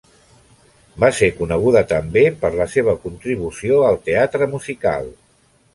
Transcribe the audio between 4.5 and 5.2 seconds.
musical.